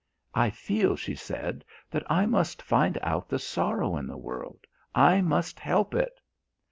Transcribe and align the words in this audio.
"I 0.33 0.49
feel," 0.49 0.95
she 0.95 1.13
said, 1.13 1.63
"that 1.91 2.01
I 2.09 2.25
must 2.25 2.63
find 2.63 2.97
out 3.03 3.29
the 3.29 3.37
sorrow 3.37 3.97
in 3.97 4.07
the 4.07 4.17
world, 4.17 4.65
I 4.95 5.21
must 5.21 5.59
help 5.59 5.93
it." 5.93 6.19